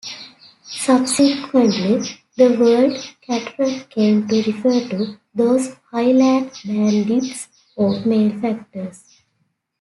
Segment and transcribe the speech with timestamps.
[0.63, 2.01] Subsequently,
[2.35, 9.03] the word 'cateran' came to refer to those Highland bandits or malefactors.